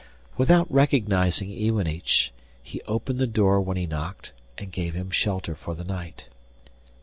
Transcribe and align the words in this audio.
Without 0.35 0.65
recognising 0.71 1.51
Iwanich, 1.51 2.31
he 2.63 2.81
opened 2.87 3.19
the 3.19 3.27
door 3.27 3.61
when 3.61 3.77
he 3.77 3.85
knocked 3.85 4.33
and 4.57 4.71
gave 4.71 4.95
him 4.95 5.11
shelter 5.11 5.53
for 5.53 5.75
the 5.75 5.83
night. 5.83 6.27